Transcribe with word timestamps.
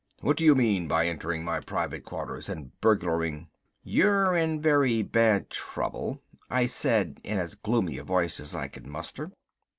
"What 0.21 0.35
do 0.35 0.43
you 0.43 0.55
mean 0.55 0.87
by 0.87 1.05
entering 1.05 1.43
my 1.45 1.59
private 1.59 2.03
quarters 2.05 2.49
and 2.49 2.71
burglaring" 2.81 3.49
"You're 3.97 4.35
in 4.35 4.59
very 4.59 5.03
bad 5.03 5.51
trouble," 5.51 6.23
I 6.49 6.65
said 6.65 7.21
in 7.23 7.37
as 7.37 7.53
gloomy 7.53 7.99
a 7.99 8.03
voice 8.03 8.39
as 8.39 8.55
I 8.55 8.67
could 8.67 8.87
muster. 8.87 9.31